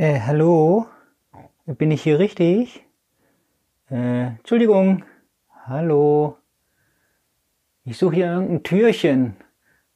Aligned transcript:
Äh, 0.00 0.20
hallo? 0.20 0.86
Bin 1.66 1.90
ich 1.90 2.02
hier 2.02 2.18
richtig? 2.18 2.86
Äh, 3.90 4.28
Entschuldigung. 4.28 5.04
Hallo? 5.66 6.38
Ich 7.84 7.98
suche 7.98 8.14
hier 8.14 8.32
irgendein 8.32 8.62
Türchen 8.62 9.36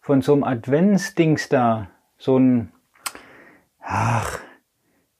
von 0.01 0.21
so 0.21 0.35
einem 0.35 0.45
Adventsdings 0.45 1.49
da. 1.49 1.89
So 2.19 2.39
ein, 2.39 2.71
ach, 3.81 4.41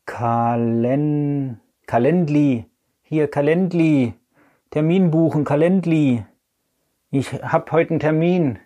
Kalen, 0.05 1.63
Kalendli. 1.87 2.67
Hier, 3.05 3.31
Kalendli. 3.31 4.13
Termin 4.69 5.11
buchen, 5.11 5.45
Kalendli. 5.45 6.27
Ich 7.11 7.33
hab 7.33 7.73
heute 7.73 7.93
einen 7.93 8.01
Termin. 8.01 8.59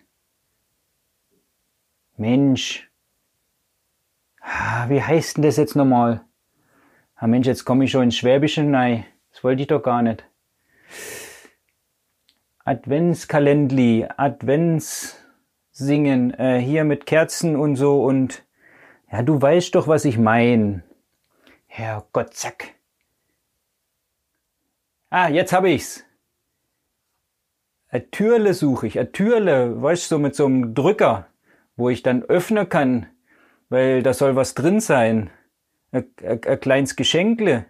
Mensch. 2.17 2.88
Wie 4.87 5.03
heißt 5.03 5.37
denn 5.37 5.43
das 5.43 5.57
jetzt 5.57 5.75
nochmal? 5.75 6.25
Ah 7.15 7.27
Mensch, 7.27 7.45
jetzt 7.47 7.65
komme 7.65 7.85
ich 7.85 7.91
schon 7.91 8.03
ins 8.03 8.17
Schwäbische 8.17 8.63
Nein. 8.63 9.05
Das 9.31 9.43
wollte 9.43 9.61
ich 9.61 9.67
doch 9.67 9.83
gar 9.83 10.01
nicht. 10.01 10.25
Adventskalendli, 12.65 14.07
Adventssingen, 14.17 16.33
äh, 16.33 16.59
hier 16.59 16.83
mit 16.83 17.05
Kerzen 17.05 17.55
und 17.55 17.75
so 17.75 18.03
und 18.03 18.43
ja, 19.11 19.21
du 19.23 19.41
weißt 19.41 19.73
doch, 19.75 19.87
was 19.87 20.05
ich 20.05 20.17
mein. 20.17 20.83
Herrgott, 21.67 22.33
zack. 22.33 22.75
Ah, 25.09 25.29
jetzt 25.29 25.53
hab 25.53 25.65
ich's. 25.65 26.05
A 27.91 27.99
Türle 27.99 28.53
suche 28.53 28.85
ich, 28.85 28.99
a 28.99 29.05
Türle, 29.05 29.81
weißt 29.81 30.11
du, 30.11 30.15
so 30.15 30.19
mit 30.19 30.35
so 30.35 30.45
einem 30.45 30.75
Drücker, 30.75 31.27
wo 31.75 31.89
ich 31.89 32.03
dann 32.03 32.21
öffnen 32.23 32.69
kann, 32.69 33.07
weil 33.69 34.03
da 34.03 34.13
soll 34.13 34.35
was 34.35 34.55
drin 34.55 34.79
sein. 34.79 35.29
Ein 35.91 36.59
kleines 36.59 36.95
Geschenkle. 36.95 37.65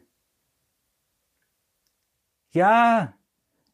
Ja, 2.52 3.14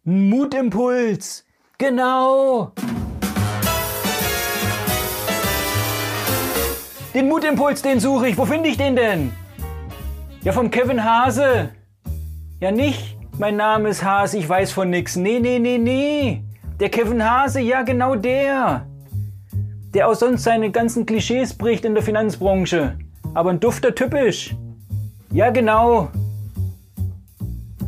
ein 0.06 0.30
Mutimpuls. 0.30 1.46
Genau. 1.78 2.74
Den 7.14 7.30
Mutimpuls, 7.30 7.82
den 7.82 8.00
suche 8.00 8.28
ich. 8.28 8.38
Wo 8.38 8.46
finde 8.46 8.70
ich 8.70 8.78
den 8.78 8.96
denn? 8.96 9.32
Ja, 10.42 10.52
vom 10.52 10.70
Kevin 10.70 11.04
Hase. 11.04 11.72
Ja, 12.60 12.72
nicht. 12.72 13.18
Mein 13.38 13.56
Name 13.56 13.90
ist 13.90 14.04
Hase, 14.04 14.38
ich 14.38 14.48
weiß 14.48 14.72
von 14.72 14.90
nix. 14.90 15.16
Nee, 15.16 15.40
nee, 15.40 15.60
nee, 15.60 15.78
nee. 15.78 16.44
Der 16.80 16.90
Kevin 16.90 17.24
Hase, 17.24 17.62
ja, 17.62 17.84
genau 17.84 18.16
der. 18.16 18.86
Der 19.96 20.10
auch 20.10 20.16
sonst 20.16 20.44
seine 20.44 20.72
ganzen 20.72 21.06
Klischees 21.06 21.54
bricht 21.54 21.86
in 21.86 21.94
der 21.94 22.04
Finanzbranche. 22.04 23.00
Aber 23.34 23.52
ein 23.52 23.62
dufter 23.62 23.96
typisch. 23.96 24.54
Ja, 25.32 25.52
genau. 25.52 26.10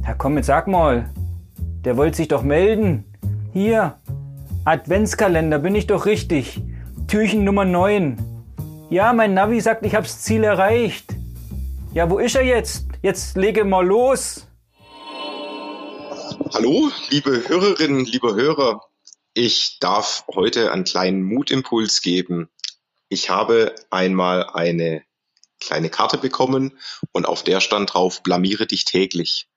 Ja, 0.05 0.13
komm, 0.17 0.38
jetzt 0.38 0.45
sag 0.45 0.67
mal. 0.67 1.09
Der 1.83 1.97
wollte 1.97 2.16
sich 2.16 2.30
doch 2.30 2.44
melden. 2.44 3.03
Hier. 3.52 4.00
Adventskalender, 4.63 5.59
bin 5.59 5.75
ich 5.75 5.88
doch 5.88 6.05
richtig. 6.05 6.61
Türchen 7.08 7.44
Nummer 7.44 7.66
9. 7.66 8.16
Ja, 8.89 9.11
mein 9.11 9.33
Navi 9.33 9.59
sagt, 9.59 9.85
ich 9.85 9.94
hab's 9.94 10.22
Ziel 10.22 10.45
erreicht. 10.45 11.13
Ja, 11.94 12.09
wo 12.09 12.19
ist 12.19 12.38
er 12.38 12.44
jetzt? 12.44 12.88
Jetzt 13.02 13.35
lege 13.35 13.66
mal 13.66 13.85
los. 13.85 14.47
Hallo, 16.53 16.89
liebe 17.09 17.44
Hörerinnen, 17.50 18.05
liebe 18.05 18.33
Hörer. 18.33 18.87
Ich 19.40 19.78
darf 19.78 20.26
heute 20.34 20.72
einen 20.72 20.84
kleinen 20.84 21.22
Mutimpuls 21.22 22.02
geben. 22.02 22.50
Ich 23.08 23.30
habe 23.30 23.76
einmal 23.92 24.50
eine 24.50 25.04
kleine 25.60 25.92
Karte 25.92 26.18
bekommen 26.18 26.80
und 27.12 27.28
auf 27.28 27.44
der 27.44 27.62
stand 27.62 27.94
drauf, 27.94 28.24
blamiere 28.24 28.66
dich 28.66 28.86
täglich. 28.86 29.48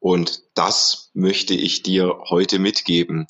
Und 0.00 0.42
das 0.54 1.12
möchte 1.14 1.54
ich 1.54 1.84
dir 1.84 2.18
heute 2.30 2.58
mitgeben. 2.58 3.28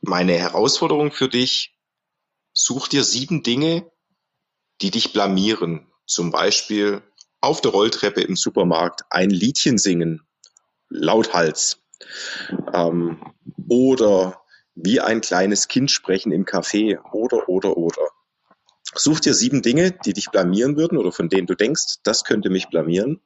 Meine 0.00 0.34
Herausforderung 0.34 1.10
für 1.10 1.28
dich, 1.28 1.76
such 2.52 2.86
dir 2.86 3.02
sieben 3.02 3.42
Dinge, 3.42 3.90
die 4.80 4.92
dich 4.92 5.12
blamieren. 5.12 5.90
Zum 6.06 6.30
Beispiel 6.30 7.02
auf 7.40 7.62
der 7.62 7.72
Rolltreppe 7.72 8.20
im 8.20 8.36
Supermarkt 8.36 9.00
ein 9.10 9.30
Liedchen 9.30 9.76
singen, 9.76 10.24
lauthals. 10.88 11.82
Ähm, 12.72 13.20
oder 13.70 14.42
wie 14.74 15.00
ein 15.00 15.20
kleines 15.20 15.68
Kind 15.68 15.90
sprechen 15.92 16.32
im 16.32 16.44
Café 16.44 16.98
oder, 17.12 17.48
oder, 17.48 17.76
oder. 17.76 18.08
Such 18.94 19.20
dir 19.20 19.32
sieben 19.32 19.62
Dinge, 19.62 19.92
die 19.92 20.12
dich 20.12 20.30
blamieren 20.30 20.76
würden 20.76 20.98
oder 20.98 21.12
von 21.12 21.28
denen 21.28 21.46
du 21.46 21.54
denkst, 21.54 21.98
das 22.02 22.24
könnte 22.24 22.50
mich 22.50 22.68
blamieren 22.68 23.20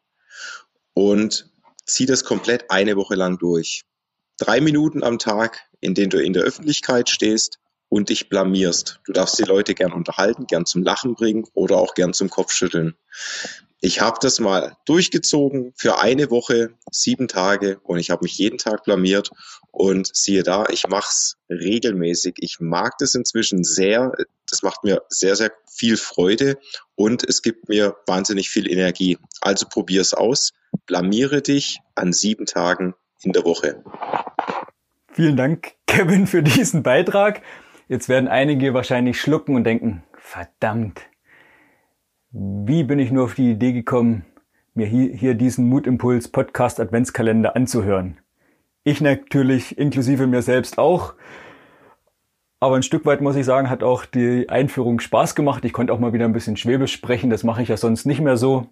und 0.93 1.51
zieh 1.87 2.05
das 2.05 2.25
komplett 2.25 2.71
eine 2.71 2.97
Woche 2.97 3.15
lang 3.15 3.39
durch. 3.39 3.85
Drei 4.37 4.61
Minuten 4.61 5.03
am 5.03 5.19
Tag, 5.19 5.63
in 5.81 5.95
denen 5.95 6.11
du 6.11 6.23
in 6.23 6.35
der 6.35 6.43
Öffentlichkeit 6.43 7.09
stehst 7.09 7.59
und 7.89 8.11
dich 8.11 8.29
blamierst. 8.29 9.01
Du 9.07 9.13
darfst 9.13 9.39
die 9.39 9.45
Leute 9.45 9.75
gern 9.75 9.93
unterhalten, 9.93 10.47
gern 10.47 10.67
zum 10.67 10.83
Lachen 10.83 11.15
bringen 11.15 11.47
oder 11.55 11.79
auch 11.79 11.95
gern 11.95 12.13
zum 12.13 12.29
Kopfschütteln. 12.29 12.97
Ich 13.85 14.01
habe 14.01 14.17
das 14.19 14.41
mal 14.41 14.79
durchgezogen 14.87 15.75
für 15.77 16.01
eine 16.01 16.31
Woche, 16.31 16.71
sieben 16.91 17.29
Tage 17.29 17.79
und 17.83 17.99
ich 17.99 18.09
habe 18.09 18.25
mich 18.25 18.39
jeden 18.39 18.57
Tag 18.57 18.85
blamiert 18.85 19.31
und 19.73 20.09
siehe 20.17 20.43
da, 20.43 20.65
ich 20.71 20.85
mach's 20.89 21.37
regelmäßig. 21.51 22.37
Ich 22.39 22.61
mag 22.61 22.97
das 22.99 23.15
inzwischen 23.15 23.63
sehr. 23.63 24.13
Das 24.49 24.63
macht 24.63 24.85
mir 24.85 25.03
sehr, 25.11 25.37
sehr 25.37 25.53
viel 25.71 25.99
Freude 25.99 26.57
und 26.95 27.29
es 27.29 27.43
gibt 27.43 27.69
mir 27.69 27.95
wahnsinnig 28.07 28.49
viel 28.49 28.73
Energie. 28.73 29.19
Also 29.43 29.67
probier's 29.69 30.15
aus. 30.15 30.55
Blamiere 30.87 31.43
dich 31.43 31.81
an 31.95 32.15
sieben 32.15 32.47
Tagen 32.47 32.95
in 33.21 33.33
der 33.33 33.45
Woche. 33.45 33.85
Vielen 35.13 35.37
Dank, 35.37 35.73
Kevin, 35.87 36.27
für 36.27 36.43
diesen 36.43 36.83
Beitrag. 36.83 37.43
Jetzt 37.89 38.09
werden 38.09 38.29
einige 38.29 38.73
wahrscheinlich 38.73 39.21
schlucken 39.21 39.55
und 39.55 39.65
denken, 39.65 40.03
verdammt, 40.17 41.03
wie 42.37 42.83
bin 42.83 42.99
ich 42.99 43.13
nur 43.13 43.25
auf 43.25 43.35
die 43.35 43.53
Idee 43.53 43.73
gekommen, 43.73 44.25
mir 44.75 44.87
hier, 44.87 45.35
diesen 45.35 45.69
Mutimpuls 45.69 46.27
Podcast 46.27 46.81
Adventskalender 46.81 47.55
anzuhören? 47.55 48.19
Ich 48.83 49.01
natürlich, 49.01 49.79
inklusive 49.79 50.27
mir 50.27 50.43
selbst 50.43 50.79
auch. 50.79 51.15
Aber 52.59 52.75
ein 52.75 52.83
Stück 52.83 53.07
weit 53.07 53.21
muss 53.21 53.37
ich 53.37 53.47
sagen, 53.47 53.71
hat 53.71 53.85
auch 53.85 54.05
die 54.05 54.49
Einführung 54.49 54.99
Spaß 54.99 55.37
gemacht. 55.37 55.65
Ich 55.65 55.73
konnte 55.73 55.93
auch 55.93 56.01
mal 56.01 56.13
wieder 56.13 56.25
ein 56.25 56.33
bisschen 56.33 56.57
Schwäbisch 56.57 56.93
sprechen. 56.93 57.31
Das 57.31 57.45
mache 57.45 57.63
ich 57.63 57.69
ja 57.69 57.77
sonst 57.77 58.05
nicht 58.05 58.21
mehr 58.21 58.37
so. 58.37 58.67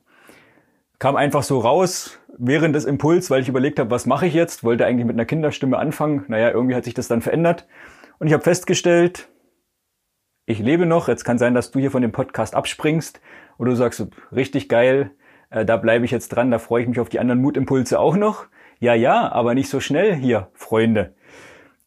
Kam 0.99 1.15
einfach 1.15 1.45
so 1.45 1.61
raus 1.61 2.19
während 2.37 2.75
des 2.75 2.85
Impuls, 2.85 3.31
weil 3.31 3.43
ich 3.43 3.49
überlegt 3.49 3.79
habe, 3.79 3.93
was 3.93 4.07
mache 4.07 4.27
ich 4.27 4.35
jetzt? 4.35 4.65
Wollte 4.65 4.87
eigentlich 4.87 5.07
mit 5.07 5.15
einer 5.15 5.25
Kinderstimme 5.25 5.79
anfangen. 5.79 6.25
Naja, 6.27 6.51
irgendwie 6.51 6.75
hat 6.75 6.83
sich 6.83 6.95
das 6.95 7.07
dann 7.07 7.23
verändert. 7.23 7.69
Und 8.19 8.27
ich 8.27 8.33
habe 8.33 8.43
festgestellt, 8.43 9.29
ich 10.47 10.59
lebe 10.59 10.85
noch. 10.85 11.07
Jetzt 11.07 11.25
kann 11.25 11.39
sein, 11.39 11.55
dass 11.55 11.71
du 11.71 11.79
hier 11.79 11.93
von 11.93 12.03
dem 12.03 12.11
Podcast 12.11 12.57
abspringst 12.57 13.21
oder 13.63 13.71
du 13.71 13.77
sagst, 13.77 14.05
richtig 14.33 14.69
geil, 14.69 15.13
äh, 15.51 15.65
da 15.65 15.77
bleibe 15.77 16.05
ich 16.05 16.11
jetzt 16.11 16.31
dran, 16.31 16.51
da 16.51 16.59
freue 16.59 16.83
ich 16.83 16.89
mich 16.89 16.99
auf 16.99 17.09
die 17.09 17.21
anderen 17.21 17.41
Mutimpulse 17.41 18.01
auch 18.01 18.17
noch. 18.17 18.47
Ja, 18.81 18.95
ja, 18.95 19.31
aber 19.31 19.55
nicht 19.55 19.69
so 19.69 19.79
schnell 19.79 20.17
hier, 20.17 20.49
Freunde. 20.53 21.15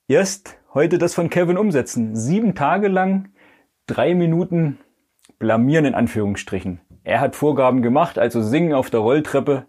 Erst 0.07 0.57
heute 0.73 0.97
das 0.97 1.13
von 1.13 1.29
Kevin 1.29 1.57
umsetzen. 1.57 2.15
Sieben 2.15 2.55
Tage 2.55 2.87
lang, 2.87 3.27
drei 3.87 4.15
Minuten 4.15 4.77
blamieren 5.37 5.83
in 5.83 5.95
Anführungsstrichen. 5.95 6.79
Er 7.03 7.19
hat 7.19 7.35
Vorgaben 7.35 7.81
gemacht, 7.81 8.17
also 8.17 8.41
singen 8.41 8.71
auf 8.71 8.89
der 8.89 9.01
Rolltreppe. 9.01 9.65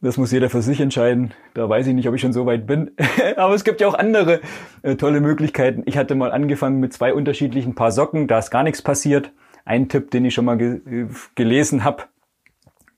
Das 0.00 0.16
muss 0.16 0.32
jeder 0.32 0.48
für 0.48 0.62
sich 0.62 0.80
entscheiden. 0.80 1.34
Da 1.52 1.68
weiß 1.68 1.86
ich 1.86 1.94
nicht, 1.94 2.08
ob 2.08 2.14
ich 2.14 2.22
schon 2.22 2.32
so 2.32 2.46
weit 2.46 2.66
bin. 2.66 2.92
Aber 3.36 3.52
es 3.52 3.64
gibt 3.64 3.82
ja 3.82 3.88
auch 3.88 3.94
andere 3.94 4.40
äh, 4.80 4.96
tolle 4.96 5.20
Möglichkeiten. 5.20 5.82
Ich 5.84 5.98
hatte 5.98 6.14
mal 6.14 6.32
angefangen 6.32 6.80
mit 6.80 6.94
zwei 6.94 7.12
unterschiedlichen 7.12 7.74
Paar 7.74 7.92
Socken. 7.92 8.26
Da 8.26 8.38
ist 8.38 8.50
gar 8.50 8.62
nichts 8.62 8.80
passiert. 8.80 9.32
Ein 9.68 9.90
Tipp, 9.90 10.10
den 10.10 10.24
ich 10.24 10.32
schon 10.32 10.46
mal 10.46 10.56
ge 10.56 10.80
äh, 10.86 11.08
gelesen 11.34 11.84
habe, 11.84 12.04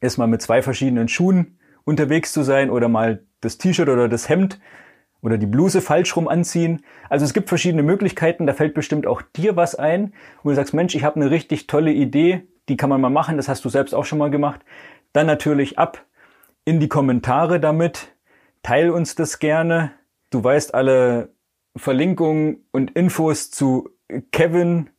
ist 0.01 0.19
mal 0.19 0.29
mit 0.29 0.41
zwei 0.41 0.63
verschiedenen 0.63 1.09
Schuhen 1.09 1.59
unterwegs 1.83 2.33
zu 2.33 2.45
sein 2.45 2.71
oder 2.71 2.87
mal 2.87 3.25
das 3.41 3.59
T-Shirt 3.59 3.89
oder 3.89 4.09
das 4.09 4.29
Hemd 4.29 4.61
oder 5.21 5.37
die 5.37 5.47
Bluse 5.47 5.81
falsch 5.81 6.15
rum 6.15 6.29
anziehen. 6.29 6.85
Also 7.09 7.25
es 7.25 7.35
gibt 7.35 7.49
verschiedene 7.49 7.83
Möglichkeiten. 7.83 8.47
Da 8.47 8.53
fällt 8.53 8.75
bestimmt 8.75 9.09
auch 9.09 9.21
dir 9.21 9.57
was 9.57 9.75
ein, 9.75 10.15
wo 10.45 10.51
du 10.51 10.55
sagst, 10.55 10.73
Mensch, 10.73 10.95
ich 10.95 11.03
habe 11.03 11.17
eine 11.17 11.33
richtig 11.33 11.67
tolle 11.67 11.93
Idee. 11.93 12.47
Die 12.69 12.77
kann 12.77 12.89
man 12.89 13.01
mal 13.01 13.11
machen. 13.11 13.37
Das 13.37 13.49
hast 13.49 13.65
du 13.65 13.69
selbst 13.69 13.93
auch 13.93 14.05
schon 14.05 14.19
mal 14.19 14.31
gemacht. 14.31 14.61
Dann 15.13 15.27
natürlich 15.27 15.77
ab 15.77 16.07
in 16.65 16.79
die 16.79 16.89
Kommentare 16.89 17.59
damit. 17.59 18.15
Teil 18.63 18.91
uns 18.91 19.17
das 19.17 19.41
gerne. 19.41 19.91
Du 20.31 20.45
weißt 20.45 20.73
alle 20.73 21.35
Verlinkungen 21.75 22.65
und 22.71 22.93
Infos 22.93 23.51
zu 23.51 23.91
Kevin 24.31 24.91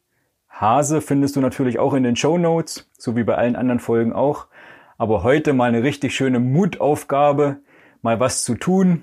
Hase 0.61 1.01
findest 1.01 1.35
du 1.35 1.41
natürlich 1.41 1.79
auch 1.79 1.95
in 1.95 2.03
den 2.03 2.15
Show 2.15 2.37
Notes, 2.37 2.87
so 2.95 3.15
wie 3.15 3.23
bei 3.23 3.33
allen 3.33 3.55
anderen 3.55 3.79
Folgen 3.79 4.13
auch. 4.13 4.45
Aber 4.99 5.23
heute 5.23 5.53
mal 5.53 5.69
eine 5.69 5.81
richtig 5.81 6.15
schöne 6.15 6.39
Mutaufgabe, 6.39 7.57
mal 8.03 8.19
was 8.19 8.43
zu 8.43 8.53
tun. 8.53 9.01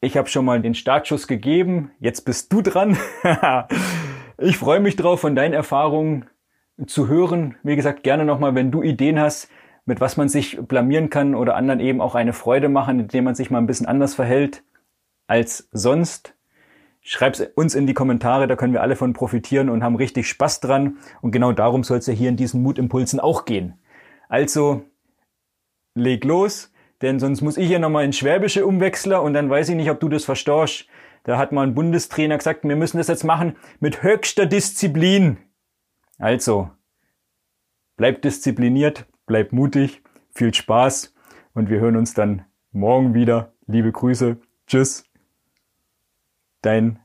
Ich 0.00 0.16
habe 0.16 0.28
schon 0.28 0.44
mal 0.44 0.62
den 0.62 0.76
Startschuss 0.76 1.26
gegeben, 1.26 1.90
jetzt 1.98 2.20
bist 2.20 2.52
du 2.52 2.62
dran. 2.62 2.96
ich 4.38 4.56
freue 4.56 4.78
mich 4.78 4.94
drauf, 4.94 5.20
von 5.20 5.34
deinen 5.34 5.52
Erfahrungen 5.52 6.26
zu 6.86 7.08
hören. 7.08 7.56
Wie 7.64 7.74
gesagt, 7.74 8.04
gerne 8.04 8.24
nochmal, 8.24 8.54
wenn 8.54 8.70
du 8.70 8.84
Ideen 8.84 9.18
hast, 9.18 9.50
mit 9.84 10.00
was 10.00 10.16
man 10.16 10.28
sich 10.28 10.60
blamieren 10.60 11.10
kann 11.10 11.34
oder 11.34 11.56
anderen 11.56 11.80
eben 11.80 12.00
auch 12.00 12.14
eine 12.14 12.32
Freude 12.32 12.68
machen, 12.68 13.00
indem 13.00 13.24
man 13.24 13.34
sich 13.34 13.50
mal 13.50 13.58
ein 13.58 13.66
bisschen 13.66 13.86
anders 13.86 14.14
verhält 14.14 14.62
als 15.26 15.68
sonst. 15.72 16.35
Schreib's 17.08 17.40
uns 17.54 17.76
in 17.76 17.86
die 17.86 17.94
Kommentare, 17.94 18.48
da 18.48 18.56
können 18.56 18.72
wir 18.72 18.82
alle 18.82 18.96
von 18.96 19.12
profitieren 19.12 19.70
und 19.70 19.84
haben 19.84 19.94
richtig 19.94 20.26
Spaß 20.28 20.58
dran. 20.58 20.98
Und 21.20 21.30
genau 21.30 21.52
darum 21.52 21.84
soll 21.84 21.98
es 21.98 22.08
ja 22.08 22.12
hier 22.12 22.28
in 22.28 22.36
diesen 22.36 22.64
Mutimpulsen 22.64 23.20
auch 23.20 23.44
gehen. 23.44 23.78
Also, 24.28 24.82
leg 25.94 26.24
los, 26.24 26.72
denn 27.02 27.20
sonst 27.20 27.42
muss 27.42 27.58
ich 27.58 27.68
hier 27.68 27.78
nochmal 27.78 28.04
ins 28.04 28.18
Schwäbische 28.18 28.66
umwechseln 28.66 29.20
und 29.20 29.34
dann 29.34 29.48
weiß 29.48 29.68
ich 29.68 29.76
nicht, 29.76 29.88
ob 29.88 30.00
du 30.00 30.08
das 30.08 30.24
verstehst. 30.24 30.88
Da 31.22 31.38
hat 31.38 31.52
mal 31.52 31.64
ein 31.64 31.76
Bundestrainer 31.76 32.38
gesagt, 32.38 32.64
wir 32.64 32.74
müssen 32.74 32.98
das 32.98 33.06
jetzt 33.06 33.22
machen 33.22 33.54
mit 33.78 34.02
höchster 34.02 34.46
Disziplin. 34.46 35.36
Also, 36.18 36.70
bleib 37.96 38.20
diszipliniert, 38.22 39.06
bleib 39.26 39.52
mutig, 39.52 40.02
viel 40.34 40.52
Spaß 40.52 41.14
und 41.54 41.70
wir 41.70 41.78
hören 41.78 41.94
uns 41.94 42.14
dann 42.14 42.46
morgen 42.72 43.14
wieder. 43.14 43.52
Liebe 43.68 43.92
Grüße, 43.92 44.38
tschüss, 44.66 45.04
dein 46.66 46.98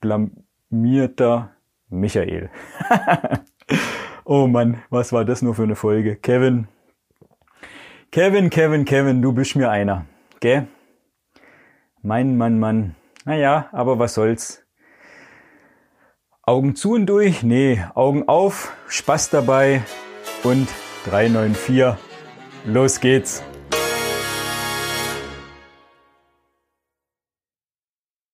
blamierter 0.00 1.52
Michael. 1.88 2.50
oh 4.24 4.46
Mann, 4.48 4.82
was 4.90 5.12
war 5.12 5.24
das 5.24 5.40
nur 5.40 5.54
für 5.54 5.62
eine 5.62 5.76
Folge? 5.76 6.16
Kevin, 6.16 6.66
Kevin, 8.10 8.50
Kevin, 8.50 8.84
Kevin, 8.84 9.22
du 9.22 9.32
bist 9.32 9.54
mir 9.54 9.70
einer, 9.70 10.06
gell? 10.40 10.66
Mein 12.02 12.36
Mann, 12.36 12.58
Mann. 12.58 12.96
Naja, 13.24 13.68
aber 13.72 13.98
was 13.98 14.14
soll's. 14.14 14.66
Augen 16.42 16.76
zu 16.76 16.92
und 16.92 17.06
durch? 17.06 17.42
Nee, 17.42 17.82
Augen 17.94 18.28
auf, 18.28 18.76
Spaß 18.88 19.30
dabei 19.30 19.82
und 20.42 20.68
394. 21.06 21.94
Los 22.66 23.00
geht's. 23.00 23.42